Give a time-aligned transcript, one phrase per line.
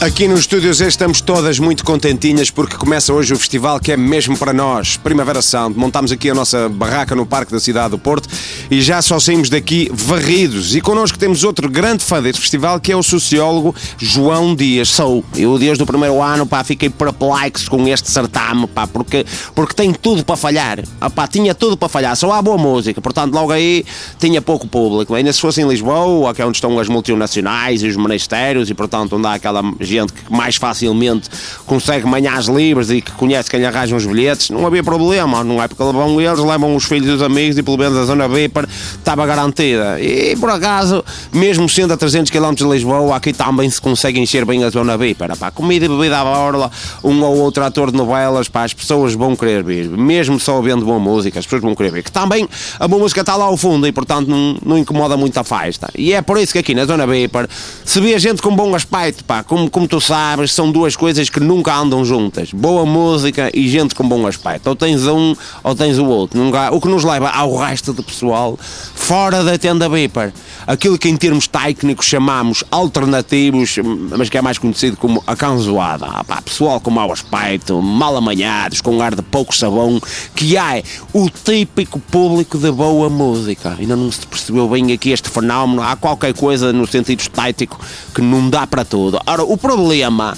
[0.00, 4.38] Aqui nos estúdios estamos todas muito contentinhas porque começa hoje o festival que é mesmo
[4.38, 5.76] para nós, Primavera Sound.
[5.76, 8.28] Montámos aqui a nossa barraca no Parque da Cidade do Porto
[8.70, 10.76] e já só saímos daqui varridos.
[10.76, 14.88] E connosco temos outro grande fã deste festival que é o sociólogo João Dias.
[14.88, 19.74] Sou eu desde o primeiro ano, pá, fiquei perplexo com este certame, pá, porque, porque
[19.74, 20.78] tem tudo para falhar.
[21.00, 23.84] Ah, pá, tinha tudo para falhar, só há boa música, portanto logo aí
[24.20, 25.12] tinha pouco público.
[25.12, 28.74] Ainda se fosse em Lisboa, que é onde estão as multinacionais e os ministérios e
[28.74, 31.28] portanto onde há aquela gente que mais facilmente
[31.66, 35.68] consegue manhãs livres e que conhece quem arranja os bilhetes, não havia problema, não é?
[35.68, 38.66] Porque levam eles, levam os filhos e os amigos e pelo menos a zona Viper
[38.96, 40.00] estava garantida.
[40.00, 44.44] E por acaso, mesmo sendo a 300 km de Lisboa, aqui também se consegue encher
[44.44, 45.36] bem a zona Viper.
[45.36, 46.70] Pá, comida e bebida à borla,
[47.02, 50.84] um ou outro ator de novelas, pá, as pessoas vão querer vir, mesmo só ouvindo
[50.84, 52.02] boa música, as pessoas vão querer vir.
[52.04, 55.38] Que também a boa música está lá ao fundo e portanto não, não incomoda muito
[55.38, 55.88] a festa.
[55.96, 57.48] E é por isso que aqui na zona Viper
[57.84, 61.38] se vê gente com bom aspecto, pá, como, como tu sabes são duas coisas que
[61.38, 62.50] nunca andam juntas.
[62.52, 64.66] Boa música e gente com bom aspecto.
[64.66, 66.36] Ou tens um ou tens o outro.
[66.36, 70.32] Nunca, o que nos leva ao resto do pessoal fora da tenda Viper.
[70.66, 73.76] Aquilo que em termos técnicos chamamos alternativos,
[74.18, 76.06] mas que é mais conhecido como a canzoada.
[76.06, 80.00] Ah, pá, pessoal com mau aspecto, mal amanhados, com ar de pouco sabão,
[80.34, 83.76] que é o típico público de boa música.
[83.78, 85.82] Ainda não se percebeu bem aqui este fenómeno.
[85.82, 87.78] Há qualquer coisa no sentido estético
[88.12, 89.20] que não dá para tudo.
[89.24, 90.34] Ora, o problema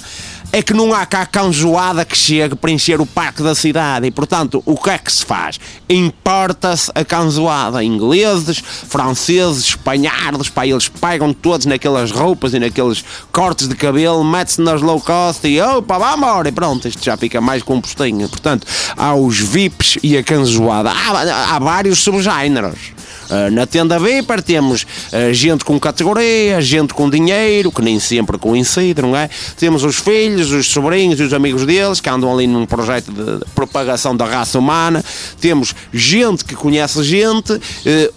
[0.51, 4.11] é que não há cá canjoada que chegue para encher o parque da cidade e,
[4.11, 5.57] portanto, o que é que se faz?
[5.89, 7.81] Importa-se a canjoada.
[7.81, 14.59] Ingleses, franceses, espanhardos, pá, eles pegam todos naquelas roupas e naqueles cortes de cabelo, mete-se
[14.59, 17.81] nas low cost e opa, vamos embora e pronto, isto já fica mais com um
[17.81, 18.27] postinho.
[18.27, 20.91] Portanto, há os VIPs e a canjoada.
[20.91, 23.00] Há, há vários subgéneros.
[23.31, 28.37] Ah, na tenda Viper temos uh, gente com categoria, gente com dinheiro, que nem sempre
[28.37, 29.29] coincide, não é?
[29.55, 33.45] Temos os filhos, os sobrinhos e os amigos deles, que andam ali num projeto de
[33.55, 35.01] propagação da raça humana.
[35.39, 37.61] Temos gente que conhece gente, uh,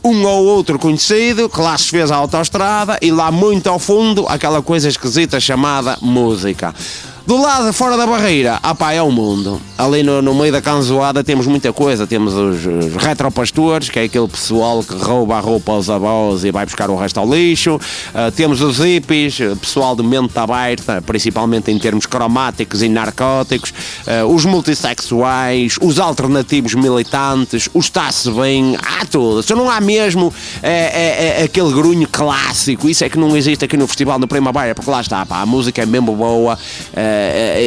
[0.02, 4.26] um ou outro conhecido, que lá se fez a autoestrada e lá muito ao fundo
[4.28, 6.74] aquela coisa esquisita chamada música.
[7.26, 9.58] Do lado fora da barreira, ah pá, é o mundo.
[9.78, 12.06] Ali no, no meio da canzoada temos muita coisa.
[12.06, 16.50] Temos os, os retropastores, que é aquele pessoal que rouba a roupa aos avós e
[16.50, 17.76] vai buscar o resto ao lixo.
[17.76, 23.72] Uh, temos os hippies, pessoal de mente aberta, principalmente em termos cromáticos e narcóticos.
[24.06, 29.42] Uh, os multissexuais, os alternativos militantes, os está-se bem, há tudo.
[29.42, 33.64] Se não há mesmo é, é, é, aquele grunho clássico, isso é que não existe
[33.64, 36.58] aqui no Festival do Primavera, porque lá está, pá, a música é mesmo boa.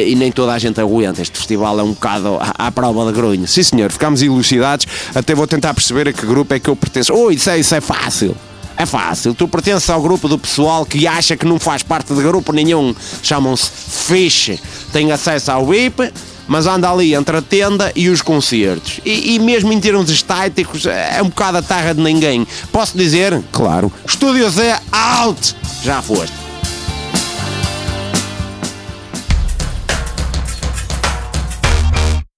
[0.06, 1.22] E nem toda a gente aguenta.
[1.22, 3.46] Este festival é um bocado à, à prova de grunho.
[3.46, 4.86] Sim, senhor, ficamos elucidados.
[5.14, 7.12] Até vou tentar perceber a que grupo é que eu pertenço.
[7.14, 8.36] Oh, isso é, isso é fácil.
[8.76, 12.22] É fácil, tu pertences ao grupo do pessoal que acha que não faz parte de
[12.22, 12.94] grupo nenhum,
[13.24, 13.68] chamam-se
[14.06, 14.52] Fish,
[14.92, 16.12] tem acesso ao VIP,
[16.46, 19.00] mas anda ali entre a tenda e os concertos.
[19.04, 22.46] E, e, mesmo em termos estéticos, é um bocado a terra de ninguém.
[22.70, 23.42] Posso dizer?
[23.50, 23.92] Claro.
[24.06, 25.56] Estúdio Z, out!
[25.82, 26.47] Já foste.